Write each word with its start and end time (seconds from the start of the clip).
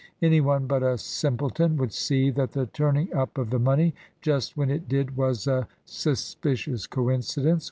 Any 0.19 0.41
one 0.41 0.65
but 0.65 0.81
a 0.81 0.97
simpleton 0.97 1.77
would 1.77 1.93
see 1.93 2.31
that 2.31 2.53
the 2.53 2.65
turning 2.65 3.13
up 3.13 3.37
of 3.37 3.51
the 3.51 3.59
money 3.59 3.93
just 4.19 4.57
when 4.57 4.71
it 4.71 4.89
did 4.89 5.15
was 5.15 5.45
a 5.45 5.67
suspicious 5.85 6.87
coincidence. 6.87 7.59